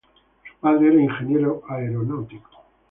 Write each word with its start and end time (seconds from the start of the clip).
Su 0.41 0.55
padre 0.59 0.87
era 0.87 0.99
ingeniero 1.03 1.61
aeronáutico. 1.69 2.49